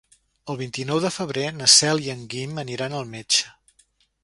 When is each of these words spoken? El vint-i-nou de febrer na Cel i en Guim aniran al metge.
El 0.53 0.55
vint-i-nou 0.61 1.01
de 1.03 1.11
febrer 1.17 1.43
na 1.59 1.69
Cel 1.75 2.03
i 2.07 2.11
en 2.15 2.25
Guim 2.33 2.57
aniran 2.65 2.99
al 3.03 3.09
metge. 3.15 3.55